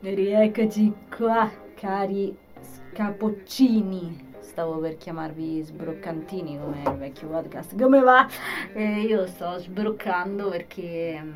Rieccoci 0.00 0.92
qua, 1.16 1.50
cari 1.74 2.36
scapoccini. 2.60 4.34
Stavo 4.40 4.78
per 4.78 4.98
chiamarvi 4.98 5.62
sbroccantini 5.62 6.58
come 6.58 6.82
il 6.84 6.98
vecchio 6.98 7.28
podcast. 7.28 7.80
Come 7.80 8.00
va? 8.00 8.28
Eh, 8.74 9.00
io 9.00 9.26
sto 9.26 9.58
sbroccando 9.58 10.50
perché 10.50 11.18
mm, 11.18 11.32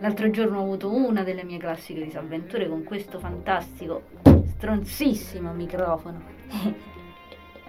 l'altro 0.00 0.28
giorno 0.30 0.58
ho 0.58 0.62
avuto 0.62 0.94
una 0.94 1.22
delle 1.22 1.42
mie 1.42 1.58
classiche 1.58 2.04
disavventure 2.04 2.68
con 2.68 2.84
questo 2.84 3.18
fantastico, 3.18 4.02
stronzissimo 4.56 5.52
microfono. 5.54 6.22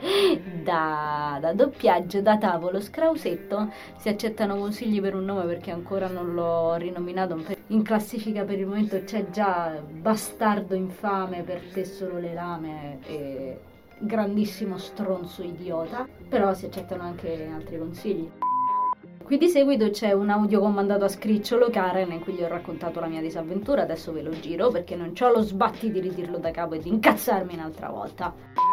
Da, 0.63 1.39
da, 1.41 1.53
doppiaggio, 1.53 2.21
da 2.21 2.37
tavolo, 2.37 2.79
scrausetto, 2.79 3.71
si 3.97 4.07
accettano 4.09 4.55
consigli 4.55 5.01
per 5.01 5.13
un 5.15 5.25
nome 5.25 5.45
perché 5.45 5.71
ancora 5.71 6.07
non 6.07 6.33
l'ho 6.33 6.75
rinominato. 6.75 7.37
In 7.67 7.83
classifica 7.83 8.43
per 8.43 8.59
il 8.59 8.67
momento 8.67 9.01
c'è 9.03 9.29
già 9.29 9.81
Bastardo 9.85 10.73
infame 10.75 11.41
per 11.41 11.61
te 11.73 11.83
solo 11.83 12.17
le 12.19 12.33
lame 12.33 12.99
e 13.05 13.59
grandissimo 13.97 14.77
stronzo 14.77 15.43
idiota, 15.43 16.07
però 16.29 16.53
si 16.53 16.65
accettano 16.65 17.03
anche 17.03 17.49
altri 17.53 17.77
consigli. 17.77 18.29
Qui 19.23 19.37
di 19.37 19.47
seguito 19.47 19.89
c'è 19.89 20.11
un 20.11 20.29
audio 20.29 20.59
comandato 20.59 21.05
a 21.05 21.09
scricciolo 21.09 21.69
Karen 21.69 22.11
in 22.11 22.21
cui 22.21 22.33
gli 22.33 22.43
ho 22.43 22.47
raccontato 22.47 22.99
la 22.99 23.07
mia 23.07 23.21
disavventura, 23.21 23.83
adesso 23.83 24.11
ve 24.11 24.21
lo 24.21 24.37
giro 24.39 24.69
perché 24.69 24.95
non 24.95 25.13
ho 25.17 25.31
lo 25.31 25.41
sbatti 25.41 25.91
di 25.91 25.99
ridirlo 25.99 26.37
da 26.37 26.51
capo 26.51 26.73
e 26.75 26.79
di 26.79 26.89
incazzarmi 26.89 27.53
un'altra 27.53 27.89
volta 27.89 28.72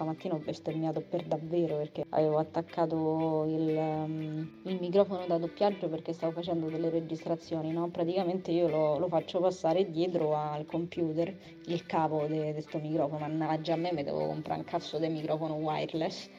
stamattina 0.00 0.34
ho 0.34 0.38
bestemmiato 0.38 1.02
per 1.02 1.24
davvero 1.24 1.76
perché 1.76 2.06
avevo 2.08 2.38
attaccato 2.38 3.44
il, 3.46 3.76
um, 3.76 4.50
il, 4.62 4.78
microfono 4.80 5.26
da 5.26 5.36
doppiaggio 5.36 5.90
perché 5.90 6.14
stavo 6.14 6.32
facendo 6.32 6.70
delle 6.70 6.88
registrazioni, 6.88 7.70
no? 7.70 7.88
Praticamente 7.88 8.50
io 8.50 8.66
lo, 8.68 8.96
lo, 8.96 9.08
faccio 9.08 9.40
passare 9.40 9.90
dietro 9.90 10.34
al 10.34 10.64
computer 10.64 11.34
il 11.66 11.84
cavo 11.84 12.26
di 12.26 12.38
questo 12.38 12.78
microfono, 12.78 13.18
mannaggia 13.18 13.74
a 13.74 13.76
me 13.76 13.92
mi 13.92 14.02
devo 14.02 14.26
comprare 14.26 14.60
un 14.60 14.66
cazzo 14.66 14.98
di 14.98 15.08
microfono 15.08 15.56
wireless. 15.56 16.30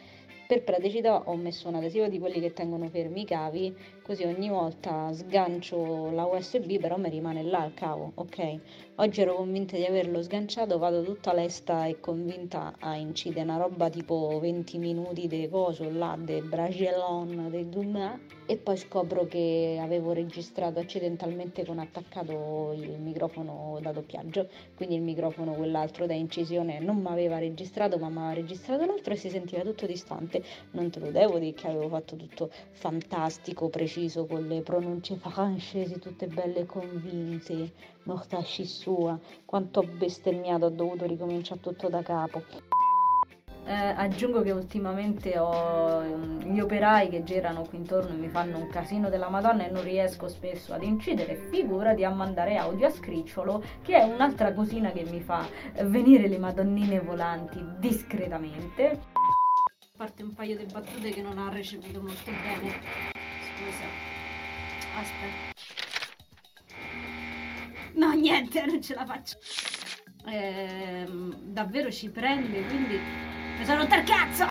Per 0.51 0.63
praticità 0.65 1.29
ho 1.29 1.37
messo 1.37 1.69
un 1.69 1.75
adesivo 1.75 2.09
di 2.09 2.19
quelli 2.19 2.41
che 2.41 2.51
tengono 2.51 2.89
fermi 2.89 3.21
i 3.21 3.25
cavi, 3.25 3.73
così 4.01 4.25
ogni 4.25 4.49
volta 4.49 5.09
sgancio 5.13 6.11
la 6.11 6.25
USB, 6.25 6.77
però 6.77 6.97
mi 6.97 7.07
rimane 7.07 7.41
là 7.41 7.63
il 7.63 7.73
cavo, 7.73 8.11
ok? 8.15 8.59
Oggi 8.95 9.21
ero 9.21 9.35
convinta 9.35 9.77
di 9.77 9.85
averlo 9.85 10.21
sganciato, 10.21 10.77
vado 10.77 11.03
tutta 11.03 11.31
lesta 11.31 11.85
e 11.85 12.01
convinta 12.01 12.73
a 12.79 12.97
incidere 12.97 13.43
una 13.43 13.55
roba 13.55 13.89
tipo 13.89 14.39
20 14.41 14.77
minuti 14.77 15.29
di 15.29 15.47
coso 15.49 15.89
là, 15.89 16.17
de 16.19 16.41
Bragellon, 16.41 17.47
de 17.49 17.69
Dumas, 17.69 18.19
e 18.45 18.57
poi 18.57 18.75
scopro 18.75 19.27
che 19.27 19.79
avevo 19.81 20.11
registrato 20.11 20.79
accidentalmente 20.79 21.65
con 21.65 21.79
attaccato 21.79 22.73
il 22.75 22.99
microfono 22.99 23.79
da 23.81 23.93
doppiaggio, 23.93 24.49
quindi 24.75 24.95
il 24.95 25.01
microfono 25.01 25.53
quell'altro 25.53 26.05
da 26.05 26.13
incisione 26.13 26.79
non 26.79 26.97
mi 26.97 27.07
aveva 27.07 27.37
registrato, 27.37 27.97
ma 27.97 28.09
mi 28.09 28.17
aveva 28.17 28.33
registrato 28.33 28.85
l'altro 28.85 29.13
e 29.13 29.15
si 29.15 29.29
sentiva 29.29 29.61
tutto 29.61 29.85
distante. 29.85 30.40
Non 30.71 30.89
te 30.89 30.99
lo 30.99 31.11
devo 31.11 31.39
dire 31.39 31.53
che 31.53 31.67
avevo 31.67 31.89
fatto 31.89 32.15
tutto 32.15 32.49
fantastico, 32.71 33.69
preciso, 33.69 34.25
con 34.25 34.47
le 34.47 34.61
pronunce 34.61 35.15
francesi 35.15 35.99
tutte 35.99 36.27
belle 36.27 36.59
e 36.59 36.65
convinte 36.65 37.71
mortacci 38.03 38.65
sua, 38.65 39.17
quanto 39.45 39.81
ho 39.81 39.83
bestemmiato, 39.83 40.65
ho 40.65 40.69
dovuto 40.69 41.05
ricominciare 41.05 41.59
tutto 41.59 41.89
da 41.89 42.01
capo. 42.01 42.43
Eh, 43.63 43.73
aggiungo 43.73 44.41
che 44.41 44.51
ultimamente 44.51 45.37
ho 45.37 46.01
mm, 46.01 46.39
gli 46.41 46.59
operai 46.59 47.09
che 47.09 47.23
girano 47.23 47.61
qui 47.61 47.77
intorno 47.77 48.09
e 48.09 48.17
mi 48.17 48.27
fanno 48.27 48.57
un 48.57 48.67
casino 48.67 49.07
della 49.07 49.29
Madonna 49.29 49.67
e 49.67 49.69
non 49.69 49.83
riesco 49.83 50.27
spesso 50.27 50.73
ad 50.73 50.81
incidere. 50.83 51.35
Figurati 51.51 52.03
a 52.03 52.09
mandare 52.09 52.57
audio 52.57 52.87
a 52.87 52.89
scricciolo, 52.89 53.63
che 53.83 53.95
è 53.95 54.03
un'altra 54.03 54.53
cosina 54.53 54.91
che 54.91 55.05
mi 55.09 55.21
fa 55.21 55.47
venire 55.83 56.27
le 56.27 56.39
madonnine 56.39 56.99
volanti 57.01 57.63
discretamente. 57.77 58.99
Parte 60.01 60.23
un 60.23 60.33
paio 60.33 60.57
di 60.57 60.65
battute 60.65 61.11
che 61.11 61.21
non 61.21 61.37
ha 61.37 61.49
recepito 61.49 62.01
molto 62.01 62.31
bene. 62.31 62.73
Scusa. 63.53 63.85
Aspetta. 64.99 65.53
No, 67.93 68.11
niente, 68.13 68.65
non 68.65 68.81
ce 68.81 68.95
la 68.95 69.05
faccio. 69.05 69.37
Eh, 70.25 71.05
davvero 71.43 71.91
ci 71.91 72.09
prende, 72.09 72.65
quindi 72.65 72.97
mi 73.59 73.63
sono 73.63 73.81
rotta 73.81 73.97
il 73.97 74.03
cazzo! 74.03 74.47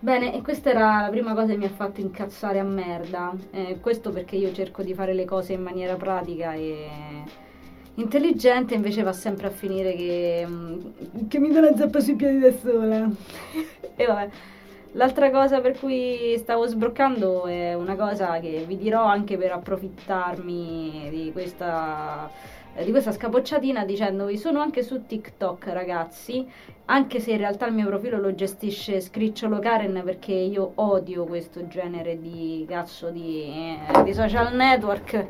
Bene, 0.00 0.34
e 0.34 0.42
questa 0.42 0.70
era 0.70 1.02
la 1.02 1.10
prima 1.10 1.32
cosa 1.32 1.52
che 1.52 1.56
mi 1.56 1.66
ha 1.66 1.70
fatto 1.70 2.00
incazzare 2.00 2.58
a 2.58 2.64
merda. 2.64 3.32
Eh, 3.52 3.78
questo 3.78 4.10
perché 4.10 4.34
io 4.34 4.52
cerco 4.52 4.82
di 4.82 4.94
fare 4.94 5.14
le 5.14 5.26
cose 5.26 5.52
in 5.52 5.62
maniera 5.62 5.94
pratica 5.94 6.54
e 6.54 6.88
intelligente, 7.94 8.74
invece 8.74 9.04
va 9.04 9.12
sempre 9.12 9.46
a 9.46 9.50
finire 9.50 9.94
che, 9.94 10.44
mm, 10.44 10.78
che 11.28 11.38
mi 11.38 11.52
do 11.52 11.60
la 11.60 11.76
zappa 11.76 12.00
sui 12.00 12.16
piedi 12.16 12.40
da 12.40 12.52
sola. 12.52 13.08
E 14.00 14.06
vabbè. 14.06 14.28
L'altra 14.94 15.30
cosa 15.30 15.60
per 15.60 15.78
cui 15.78 16.34
stavo 16.38 16.66
sbroccando 16.66 17.46
è 17.46 17.74
una 17.74 17.94
cosa 17.94 18.40
che 18.40 18.64
vi 18.66 18.76
dirò 18.76 19.04
anche 19.04 19.36
per 19.36 19.52
approfittarmi 19.52 21.08
di 21.10 21.30
questa, 21.32 22.28
di 22.82 22.90
questa 22.90 23.12
scapocciatina 23.12 23.84
dicendovi 23.84 24.36
sono 24.36 24.60
anche 24.60 24.82
su 24.82 25.06
TikTok 25.06 25.68
ragazzi, 25.68 26.44
anche 26.86 27.20
se 27.20 27.30
in 27.30 27.36
realtà 27.36 27.66
il 27.66 27.74
mio 27.74 27.86
profilo 27.86 28.18
lo 28.18 28.34
gestisce 28.34 29.00
Scricciolo 29.00 29.60
Karen 29.60 30.02
perché 30.04 30.32
io 30.32 30.72
odio 30.76 31.24
questo 31.24 31.68
genere 31.68 32.18
di 32.18 32.66
cazzo 32.68 33.10
di, 33.10 33.76
eh, 33.94 34.02
di 34.02 34.12
social 34.12 34.52
network 34.56 35.26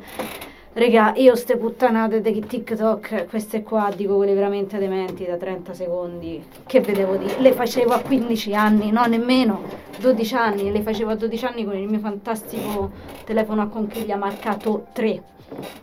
Regà, 0.73 1.11
io 1.17 1.35
ste 1.35 1.57
puttanate 1.57 2.21
di 2.21 2.45
TikTok, 2.47 3.27
queste 3.27 3.61
qua, 3.61 3.91
dico 3.93 4.15
quelle 4.15 4.33
veramente 4.33 4.77
dementi 4.77 5.25
da 5.25 5.35
30 5.35 5.73
secondi, 5.73 6.41
che 6.65 6.79
vedevo 6.79 7.17
di... 7.17 7.25
Le 7.39 7.51
facevo 7.51 7.91
a 7.91 7.99
15 7.99 8.55
anni, 8.55 8.89
no 8.89 9.05
nemmeno, 9.05 9.63
12 9.99 10.33
anni, 10.33 10.71
le 10.71 10.81
facevo 10.81 11.11
a 11.11 11.15
12 11.15 11.45
anni 11.45 11.65
con 11.65 11.75
il 11.75 11.89
mio 11.89 11.99
fantastico 11.99 12.89
telefono 13.25 13.63
a 13.63 13.67
conchiglia 13.67 14.15
marcato 14.15 14.87
3 14.93 15.23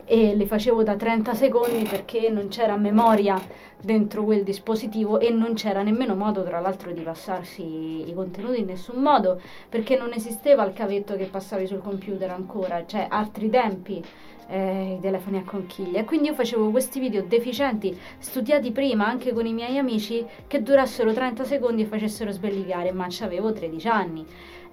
e 0.07 0.35
le 0.35 0.47
facevo 0.47 0.83
da 0.83 0.97
30 0.97 1.35
secondi 1.35 1.87
perché 1.87 2.31
non 2.31 2.49
c'era 2.49 2.75
memoria 2.79 3.39
dentro 3.81 4.25
quel 4.25 4.43
dispositivo 4.43 5.21
e 5.21 5.31
non 5.31 5.55
c'era 5.55 5.83
nemmeno 5.83 6.15
modo 6.15 6.43
tra 6.43 6.61
l'altro 6.61 6.93
di 6.93 7.01
passarsi 7.01 8.09
i 8.09 8.13
contenuti 8.15 8.61
in 8.61 8.67
nessun 8.67 9.01
modo 9.01 9.41
perché 9.69 9.97
non 9.97 10.13
esisteva 10.13 10.65
il 10.65 10.73
cavetto 10.73 11.17
che 11.17 11.27
passavi 11.27 11.67
sul 11.67 11.81
computer 11.81 12.31
ancora, 12.31 12.85
cioè 12.87 13.07
altri 13.09 13.49
tempi 13.51 14.05
eh, 14.49 14.95
i 14.99 15.01
telefoni 15.01 15.39
a 15.39 15.45
conchiglia. 15.45 16.05
Quindi 16.05 16.29
io 16.29 16.35
facevo 16.35 16.71
questi 16.71 17.01
video 17.01 17.23
deficienti, 17.23 17.97
studiati 18.19 18.73
prima 18.73 19.07
anche 19.07 19.33
con 19.33 19.47
i 19.47 19.53
miei 19.53 19.79
amici, 19.79 20.25
che 20.47 20.63
durassero 20.63 21.13
30 21.13 21.45
secondi 21.45 21.83
e 21.83 21.87
facessero 21.87 22.31
sbellicare, 22.31 22.93
ma 22.93 23.07
avevo 23.21 23.53
13 23.53 23.89
anni. 23.89 24.27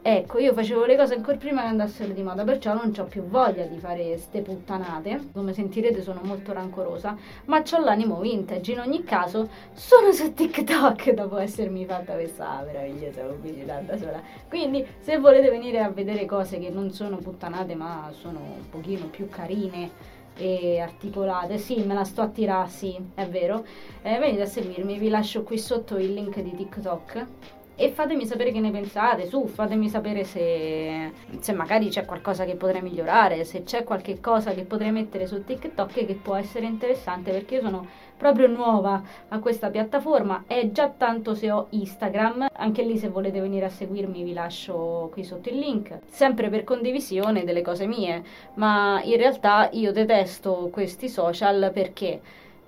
Ecco, 0.07 0.37
io 0.37 0.53
facevo 0.53 0.85
le 0.85 0.95
cose 0.95 1.15
ancora 1.15 1.35
prima 1.35 1.61
che 1.61 1.67
andassero 1.69 2.13
di 2.13 2.21
moda, 2.21 2.43
perciò 2.43 2.75
non 2.75 2.93
ho 2.95 3.03
più 3.05 3.23
voglia 3.23 3.65
di 3.65 3.79
fare 3.79 4.15
ste 4.19 4.41
puttanate. 4.41 5.29
Come 5.33 5.51
sentirete 5.51 6.03
sono 6.03 6.19
molto 6.21 6.53
rancorosa, 6.53 7.17
ma 7.45 7.63
ho 7.67 7.79
l'animo 7.79 8.19
vintage. 8.19 8.73
In 8.73 8.81
ogni 8.81 9.03
caso, 9.03 9.49
sono 9.73 10.11
su 10.11 10.31
TikTok 10.31 11.09
dopo 11.17 11.37
essermi 11.37 11.85
fatta 11.85 12.13
questa 12.13 12.61
meravigliosa 12.63 13.23
pubblicità 13.23 13.79
da 13.79 13.97
sola. 13.97 14.21
Quindi, 14.47 14.85
se 14.99 15.17
volete 15.17 15.49
venire 15.49 15.79
a 15.79 15.89
vedere 15.89 16.25
cose 16.25 16.59
che 16.59 16.69
non 16.69 16.91
sono 16.91 17.17
puttanate, 17.17 17.73
ma 17.73 18.11
sono 18.11 18.37
un 18.59 18.69
pochino 18.69 19.07
più 19.07 19.27
carine 19.27 19.89
e 20.37 20.81
articolate. 20.81 21.57
Sì, 21.57 21.81
me 21.83 21.95
la 21.95 22.03
sto 22.03 22.21
a 22.21 22.27
tirare, 22.27 22.69
sì, 22.69 22.95
è 23.15 23.25
vero. 23.25 23.65
Eh, 24.03 24.19
venite 24.19 24.43
a 24.43 24.45
seguirmi, 24.45 24.99
vi 24.99 25.09
lascio 25.09 25.41
qui 25.41 25.57
sotto 25.57 25.97
il 25.97 26.13
link 26.13 26.39
di 26.41 26.55
TikTok 26.55 27.25
e 27.75 27.89
fatemi 27.91 28.25
sapere 28.25 28.51
che 28.51 28.59
ne 28.59 28.71
pensate, 28.71 29.27
su, 29.27 29.47
fatemi 29.47 29.89
sapere 29.89 30.23
se, 30.23 31.11
se, 31.39 31.53
magari 31.53 31.89
c'è 31.89 32.05
qualcosa 32.05 32.45
che 32.45 32.55
potrei 32.55 32.81
migliorare, 32.81 33.43
se 33.43 33.63
c'è 33.63 33.83
qualche 33.83 34.19
cosa 34.21 34.51
che 34.51 34.63
potrei 34.63 34.91
mettere 34.91 35.27
su 35.27 35.43
TikTok 35.43 36.05
che 36.05 36.19
può 36.21 36.35
essere 36.35 36.65
interessante 36.65 37.31
perché 37.31 37.55
io 37.55 37.61
sono 37.61 37.87
proprio 38.17 38.47
nuova 38.47 39.01
a 39.27 39.39
questa 39.39 39.69
piattaforma, 39.69 40.45
è 40.47 40.71
già 40.71 40.89
tanto 40.89 41.35
se 41.35 41.51
ho 41.51 41.67
Instagram, 41.71 42.47
anche 42.53 42.81
lì 42.83 42.97
se 42.97 43.09
volete 43.09 43.41
venire 43.41 43.65
a 43.65 43.69
seguirmi 43.69 44.23
vi 44.23 44.33
lascio 44.33 45.09
qui 45.11 45.23
sotto 45.25 45.49
il 45.49 45.57
link, 45.57 45.99
sempre 46.07 46.49
per 46.49 46.63
condivisione 46.63 47.43
delle 47.43 47.61
cose 47.61 47.85
mie, 47.87 48.23
ma 48.53 49.01
in 49.03 49.17
realtà 49.17 49.69
io 49.73 49.91
detesto 49.91 50.69
questi 50.71 51.09
social 51.09 51.71
perché 51.73 52.21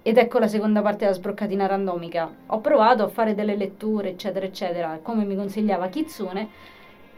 ed 0.07 0.17
ecco 0.17 0.39
la 0.39 0.47
seconda 0.47 0.81
parte 0.81 0.99
della 0.99 1.11
sbroccatina 1.17 1.67
randomica. 1.67 2.33
Ho 2.45 2.61
provato 2.61 3.03
a 3.03 3.09
fare 3.09 3.35
delle 3.35 3.57
letture, 3.57 4.11
eccetera, 4.11 4.45
eccetera, 4.45 4.99
come 5.01 5.25
mi 5.25 5.35
consigliava 5.35 5.89
Kitsune, 5.89 6.47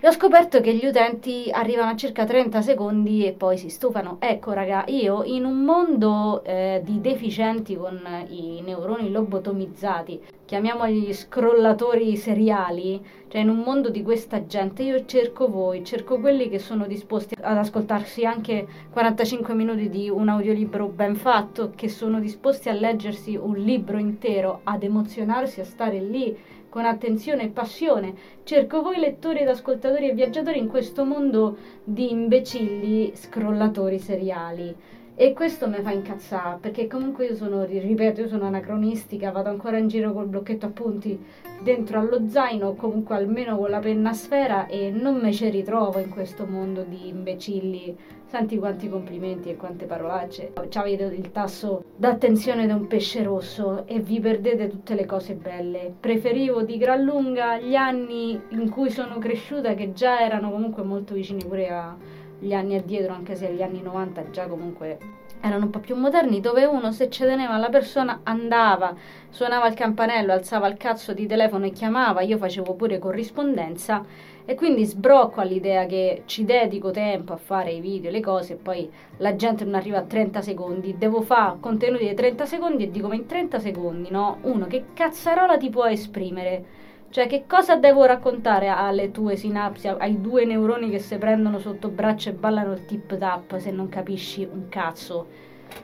e 0.01 0.07
ho 0.07 0.11
scoperto 0.11 0.61
che 0.61 0.73
gli 0.73 0.85
utenti 0.85 1.49
arrivano 1.51 1.91
a 1.91 1.95
circa 1.95 2.23
30 2.23 2.61
secondi 2.61 3.25
e 3.25 3.33
poi 3.33 3.57
si 3.57 3.67
stufano. 3.67 4.15
Ecco, 4.19 4.53
raga, 4.53 4.85
io 4.87 5.23
in 5.23 5.43
un 5.43 5.63
mondo 5.63 6.41
eh, 6.45 6.81
di 6.85 7.01
deficienti 7.01 7.75
con 7.75 7.99
i 8.29 8.61
neuroni 8.61 9.11
lobotomizzati, 9.11 10.21
chiamiamoli 10.45 11.13
scrollatori 11.13 12.15
seriali, 12.15 13.05
cioè 13.27 13.41
in 13.41 13.49
un 13.49 13.59
mondo 13.59 13.89
di 13.89 14.01
questa 14.01 14.45
gente, 14.45 14.83
io 14.83 15.05
cerco 15.05 15.49
voi, 15.49 15.83
cerco 15.83 16.17
quelli 16.17 16.47
che 16.47 16.59
sono 16.59 16.87
disposti 16.87 17.35
ad 17.39 17.57
ascoltarsi 17.57 18.25
anche 18.25 18.67
45 18.91 19.53
minuti 19.53 19.89
di 19.89 20.09
un 20.09 20.29
audiolibro 20.29 20.87
ben 20.87 21.15
fatto, 21.15 21.73
che 21.75 21.89
sono 21.89 22.21
disposti 22.21 22.69
a 22.69 22.73
leggersi 22.73 23.35
un 23.35 23.57
libro 23.57 23.97
intero, 23.97 24.61
ad 24.63 24.81
emozionarsi, 24.81 25.59
a 25.59 25.65
stare 25.65 25.99
lì 25.99 26.37
con 26.69 26.85
attenzione 26.85 27.43
e 27.43 27.49
passione. 27.49 28.13
Cerco 28.43 28.81
voi 28.81 28.99
lettori 28.99 29.39
ed 29.39 29.49
ascoltatori 29.49 30.09
e 30.09 30.13
viaggiatori 30.13 30.59
in 30.59 30.67
questo 30.67 31.03
mondo 31.03 31.57
di 31.83 32.11
imbecilli 32.11 33.11
scrollatori 33.15 33.99
seriali. 33.99 34.75
E 35.21 35.33
questo 35.33 35.67
mi 35.67 35.81
fa 35.81 35.91
incazzare, 35.91 36.59
perché 36.61 36.87
comunque 36.87 37.25
io 37.25 37.35
sono, 37.35 37.65
ripeto, 37.65 38.21
io 38.21 38.29
sono 38.29 38.45
anacronistica, 38.45 39.31
vado 39.31 39.49
ancora 39.49 39.77
in 39.77 39.89
giro 39.89 40.13
col 40.13 40.27
blocchetto 40.27 40.67
appunti 40.67 41.21
dentro 41.61 41.99
allo 41.99 42.29
zaino, 42.29 42.75
comunque 42.75 43.17
almeno 43.17 43.57
con 43.57 43.69
la 43.69 43.79
penna 43.79 44.11
a 44.11 44.13
sfera 44.13 44.67
e 44.67 44.91
non 44.91 45.19
me 45.19 45.33
ci 45.33 45.49
ritrovo 45.49 45.99
in 45.99 46.07
questo 46.07 46.45
mondo 46.45 46.83
di 46.83 47.09
imbecilli. 47.09 47.97
Senti 48.27 48.57
quanti 48.57 48.87
complimenti 48.87 49.49
e 49.49 49.57
quante 49.57 49.83
parolacce. 49.83 50.53
Avete 50.75 51.03
il 51.03 51.31
tasso 51.33 51.83
d'attenzione 51.97 52.65
di 52.65 52.71
un 52.71 52.87
pesce 52.87 53.21
rosso 53.21 53.85
e 53.87 53.99
vi 53.99 54.21
perdete 54.21 54.69
tutte 54.69 54.95
le 54.95 55.05
cose 55.05 55.33
belle. 55.33 55.95
Preferivo 55.99 56.61
di 56.61 56.77
gran 56.77 57.03
lunga 57.03 57.59
gli 57.59 57.75
anni 57.75 58.39
in 58.51 58.69
cui 58.69 58.89
sono 58.89 59.17
cresciuta, 59.17 59.73
che 59.73 59.91
già 59.91 60.21
erano 60.21 60.49
comunque 60.49 60.83
molto 60.83 61.13
vicini 61.13 61.43
pure 61.43 61.69
a 61.71 61.97
gli 62.39 62.53
anni 62.53 62.75
addietro, 62.75 63.13
anche 63.13 63.35
se 63.35 63.51
gli 63.53 63.61
anni 63.61 63.81
90 63.81 64.29
già 64.31 64.47
comunque 64.47 64.97
erano 65.41 65.65
un 65.65 65.69
po' 65.69 65.79
più 65.79 65.95
moderni, 65.95 66.41
dove 66.41 66.65
uno 66.65 66.91
se 66.91 67.09
ci 67.09 67.23
teneva 67.23 67.53
alla 67.53 67.69
persona 67.69 68.21
andava, 68.23 68.93
suonava 69.29 69.67
il 69.67 69.73
campanello, 69.73 70.33
alzava 70.33 70.67
il 70.67 70.77
cazzo 70.77 71.13
di 71.13 71.27
telefono 71.27 71.65
e 71.65 71.71
chiamava, 71.71 72.21
io 72.21 72.37
facevo 72.37 72.73
pure 72.73 72.99
corrispondenza 72.99 74.03
e 74.45 74.55
quindi 74.55 74.83
sbrocco 74.85 75.41
all'idea 75.41 75.85
che 75.85 76.23
ci 76.25 76.43
dedico 76.43 76.91
tempo 76.91 77.33
a 77.33 77.37
fare 77.37 77.71
i 77.71 77.79
video, 77.79 78.11
le 78.11 78.19
cose 78.19 78.53
e 78.53 78.55
poi 78.57 78.89
la 79.17 79.35
gente 79.35 79.63
non 79.63 79.75
arriva 79.75 79.99
a 79.99 80.03
30 80.03 80.41
secondi, 80.41 80.97
devo 80.97 81.21
fare 81.21 81.57
contenuti 81.59 82.07
di 82.07 82.13
30 82.13 82.45
secondi 82.45 82.83
e 82.83 82.91
dico 82.91 83.07
ma 83.07 83.15
in 83.15 83.25
30 83.25 83.59
secondi 83.59 84.09
no, 84.09 84.39
uno 84.41 84.65
che 84.65 84.85
cazzarola 84.93 85.57
ti 85.57 85.69
può 85.69 85.85
esprimere? 85.85 86.87
Cioè, 87.11 87.25
che 87.25 87.45
cosa 87.47 87.75
devo 87.75 88.05
raccontare 88.05 88.67
alle 88.67 89.09
tue 89.09 89.35
sinapsi, 89.35 89.87
ai 89.87 90.21
due 90.21 90.45
neuroni 90.45 90.91
che 90.91 90.99
si 90.99 91.17
prendono 91.17 91.57
sotto 91.57 91.89
braccio 91.89 92.29
e 92.29 92.33
ballano 92.33 92.73
il 92.73 92.85
tip 92.85 93.17
tap 93.17 93.57
se 93.57 93.71
non 93.71 93.89
capisci 93.89 94.47
un 94.49 94.69
cazzo? 94.69 95.25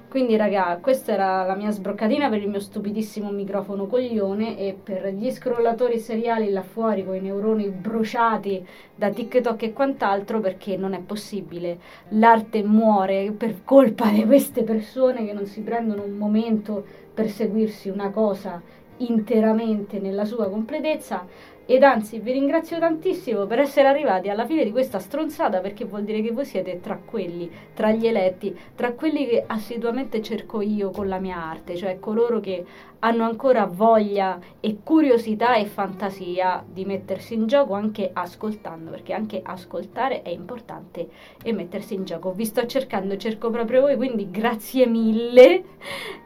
Quindi, 0.08 0.36
raga, 0.36 0.78
questa 0.80 1.14
era 1.14 1.44
la 1.44 1.56
mia 1.56 1.72
sbroccatina 1.72 2.30
per 2.30 2.44
il 2.44 2.50
mio 2.50 2.60
stupidissimo 2.60 3.32
microfono 3.32 3.88
coglione 3.88 4.56
e 4.60 4.78
per 4.82 5.08
gli 5.16 5.32
scrollatori 5.32 5.98
seriali 5.98 6.52
là 6.52 6.62
fuori 6.62 7.04
con 7.04 7.16
i 7.16 7.22
neuroni 7.22 7.70
bruciati 7.70 8.64
da 8.96 9.10
TikTok 9.10 9.64
e 9.64 9.74
quant'altro, 9.74 10.40
perché 10.40 10.78
non 10.78 10.94
è 10.94 11.00
possibile. 11.00 11.80
L'arte 12.10 12.62
muore 12.62 13.32
per 13.32 13.64
colpa 13.64 14.10
di 14.10 14.24
queste 14.26 14.62
persone 14.62 15.26
che 15.26 15.34
non 15.34 15.48
si 15.48 15.62
prendono 15.62 16.04
un 16.04 16.18
momento 16.18 16.86
per 17.16 17.30
seguirsi 17.30 17.90
una 17.90 18.12
cosa 18.12 18.62
interamente 18.98 20.00
nella 20.00 20.26
sua 20.26 20.50
completezza 20.50 21.26
ed 21.68 21.82
anzi 21.82 22.20
vi 22.20 22.32
ringrazio 22.32 22.78
tantissimo 22.78 23.48
per 23.48 23.60
essere 23.60 23.88
arrivati 23.88 24.30
alla 24.30 24.46
fine 24.46 24.64
di 24.64 24.72
questa 24.72 25.00
stronzata 25.00 25.62
perché 25.62 25.86
vuol 25.86 26.04
dire 26.04 26.22
che 26.22 26.32
voi 26.32 26.46
siete 26.46 26.80
tra 26.80 27.00
quelli, 27.04 27.50
tra 27.74 27.92
gli 27.92 28.06
eletti, 28.06 28.56
tra 28.76 28.94
quelli 28.94 29.26
che 29.26 29.44
assiduamente 29.48 30.22
cerco 30.22 30.62
io 30.62 30.92
con 30.92 31.08
la 31.08 31.18
mia 31.18 31.44
arte, 31.44 31.76
cioè 31.76 32.00
coloro 32.00 32.40
che 32.40 32.64
hanno 33.06 33.24
ancora 33.24 33.66
voglia 33.66 34.40
e 34.60 34.78
curiosità 34.84 35.56
e 35.56 35.66
fantasia 35.66 36.64
di 36.66 36.86
mettersi 36.86 37.34
in 37.34 37.48
gioco 37.48 37.74
anche 37.74 38.12
ascoltando, 38.14 38.92
perché 38.92 39.14
anche 39.14 39.42
ascoltare 39.44 40.22
è 40.22 40.30
importante 40.30 41.10
e 41.44 41.52
mettersi 41.52 41.96
in 41.96 42.04
gioco. 42.04 42.32
Vi 42.32 42.46
sto 42.46 42.68
cercando, 42.68 43.18
cerco 43.18 43.50
proprio 43.50 43.82
voi, 43.82 43.96
quindi 43.96 44.30
grazie 44.30 44.86
mille. 44.86 45.64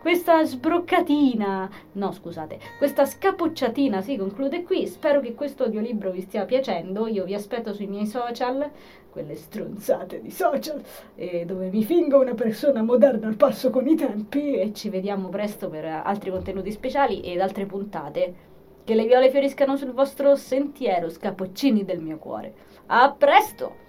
Questa 0.02 0.44
sbroccatina, 0.44 1.70
no 1.94 2.12
scusate, 2.12 2.60
questa 2.78 3.06
scapocciatina 3.06 4.02
si 4.02 4.18
conclude 4.18 4.64
qui. 4.64 4.86
Spero 4.86 5.22
che 5.22 5.30
che 5.30 5.36
questo 5.36 5.64
audiolibro 5.64 6.12
vi 6.12 6.22
stia 6.22 6.46
piacendo, 6.46 7.08
io 7.08 7.24
vi 7.24 7.36
aspetto 7.36 7.74
sui 7.74 7.86
miei 7.86 8.08
social, 8.08 8.70
quelle 9.12 9.36
stronzate 9.36 10.22
di 10.22 10.32
social, 10.32 10.82
eh, 11.16 11.46
dove 11.46 11.70
mi 11.70 11.84
fingo 11.84 12.20
una 12.20 12.34
persona 12.34 12.82
moderna 12.82 13.28
al 13.28 13.36
passo 13.36 13.70
con 13.70 13.88
i 13.88 13.96
tempi 13.96 14.56
e 14.56 14.74
ci 14.74 14.90
vediamo 14.90 15.30
presto 15.30 15.70
per 15.70 15.86
altri 15.86 16.32
contenuti 16.32 16.69
speciali 16.72 17.22
ed 17.22 17.40
altre 17.40 17.66
puntate. 17.66 18.48
Che 18.84 18.96
le 18.96 19.06
viole 19.06 19.30
fioriscano 19.30 19.76
sul 19.76 19.92
vostro 19.92 20.36
sentiero, 20.36 21.10
scapoccini 21.10 21.86
del 21.86 22.00
mio 22.00 22.18
cuore. 22.18 22.54
A 22.88 23.12
presto! 23.12 23.88